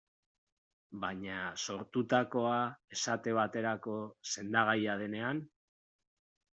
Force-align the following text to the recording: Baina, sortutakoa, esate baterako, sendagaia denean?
Baina, 1.03 1.35
sortutakoa, 1.65 2.55
esate 2.99 3.37
baterako, 3.43 3.97
sendagaia 4.35 5.01
denean? 5.07 5.49